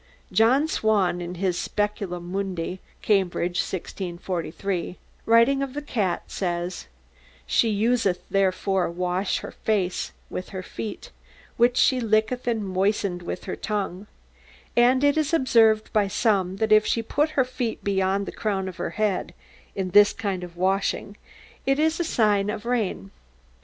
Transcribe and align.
John 0.31 0.67
Swan, 0.67 1.21
in 1.21 1.35
his 1.35 1.59
'Speculum 1.59 2.31
Mundi' 2.31 2.79
(Cambridge, 3.03 3.59
1643), 3.59 4.97
writing 5.27 5.61
of 5.61 5.75
the 5.75 5.81
cat, 5.83 6.23
says: 6.25 6.87
'She 7.45 7.69
useth 7.69 8.23
therefore 8.27 8.85
to 8.87 8.93
wash 8.93 9.37
her 9.41 9.51
face 9.51 10.11
with 10.27 10.49
her 10.49 10.63
feet, 10.63 11.11
which 11.55 11.77
she 11.77 12.01
licketh 12.01 12.47
and 12.47 12.67
moisteneth 12.67 13.21
with 13.21 13.43
her 13.43 13.55
tongue; 13.55 14.07
and 14.75 15.03
it 15.03 15.17
is 15.17 15.35
observed 15.35 15.93
by 15.93 16.07
some 16.07 16.55
that 16.57 16.71
if 16.71 16.83
she 16.83 17.03
put 17.03 17.37
her 17.37 17.45
feet 17.45 17.83
beyond 17.83 18.25
the 18.25 18.31
crown 18.31 18.67
of 18.67 18.77
her 18.77 18.89
head 18.97 19.35
in 19.75 19.91
this 19.91 20.13
kind 20.13 20.43
of 20.43 20.57
washing, 20.57 21.15
it 21.67 21.77
is 21.77 21.99
a 21.99 22.03
signe 22.03 22.49
of 22.49 22.65
rain.' 22.65 23.11